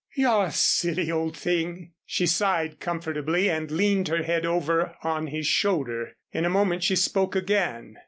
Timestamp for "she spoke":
6.83-7.35